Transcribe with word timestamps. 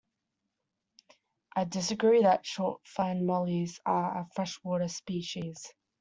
I 1.55 1.65
disagree 1.65 2.23
that 2.23 2.43
short-finned 2.43 3.27
mollies 3.27 3.79
are 3.85 4.21
a 4.21 4.25
freshwater 4.33 4.87
species. 4.87 5.63